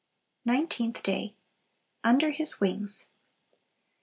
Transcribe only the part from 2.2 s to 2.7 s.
His